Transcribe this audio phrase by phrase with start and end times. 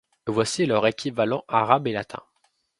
[0.25, 2.23] Voici leurs équivalents arabes et latins.